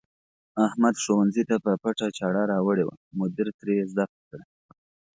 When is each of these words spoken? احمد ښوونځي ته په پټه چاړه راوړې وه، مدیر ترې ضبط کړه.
احمد 0.67 0.95
ښوونځي 1.03 1.43
ته 1.49 1.55
په 1.65 1.71
پټه 1.83 2.07
چاړه 2.17 2.43
راوړې 2.51 2.83
وه، 2.85 2.95
مدیر 3.19 3.47
ترې 3.59 3.75
ضبط 3.95 4.19
کړه. 4.29 4.43